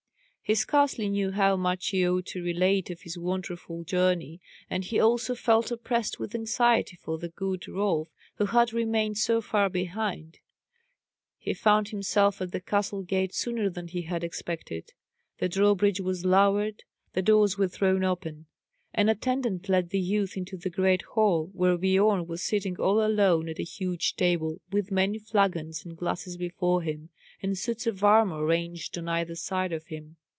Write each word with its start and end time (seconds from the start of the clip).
He 0.43 0.55
scarcely 0.55 1.07
knew 1.07 1.31
how 1.31 1.55
much 1.55 1.91
he 1.91 2.05
ought 2.05 2.25
to 2.25 2.43
relate 2.43 2.89
of 2.89 3.03
his 3.03 3.17
wonderful 3.17 3.85
journey, 3.85 4.41
and 4.69 4.83
he 4.83 4.99
also 4.99 5.33
felt 5.33 5.71
oppressed 5.71 6.19
with 6.19 6.35
anxiety 6.35 6.97
for 6.97 7.17
the 7.17 7.29
good 7.29 7.65
Rolf, 7.69 8.09
who 8.35 8.47
had 8.47 8.73
remained 8.73 9.17
so 9.17 9.39
far 9.39 9.69
behind. 9.69 10.39
He 11.37 11.53
found 11.53 11.87
himself 11.87 12.41
at 12.41 12.51
the 12.51 12.59
castle 12.59 13.01
gate 13.01 13.33
sooner 13.33 13.69
than 13.69 13.87
he 13.87 14.01
had 14.01 14.25
expected; 14.25 14.91
the 15.37 15.47
drawbridge 15.47 16.01
was 16.01 16.25
lowered, 16.25 16.83
the 17.13 17.21
doors 17.21 17.57
were 17.57 17.69
thrown 17.69 18.03
open; 18.03 18.47
an 18.93 19.07
attendant 19.07 19.69
led 19.69 19.91
the 19.91 20.01
youth 20.01 20.35
into 20.35 20.57
the 20.57 20.69
great 20.69 21.03
hall, 21.03 21.49
where 21.53 21.77
Biorn 21.77 22.27
was 22.27 22.43
sitting 22.43 22.75
all 22.77 23.01
alone 23.01 23.47
at 23.47 23.57
a 23.57 23.63
huge 23.63 24.17
table, 24.17 24.59
with 24.69 24.91
many 24.91 25.17
flagons 25.17 25.85
and 25.85 25.95
glasses 25.95 26.35
before 26.35 26.81
him, 26.81 27.07
and 27.41 27.57
suits 27.57 27.87
of 27.87 28.03
armour 28.03 28.43
ranged 28.43 28.97
on 28.97 29.07
either 29.07 29.35
side 29.35 29.71
of 29.71 29.85
him. 29.87 30.17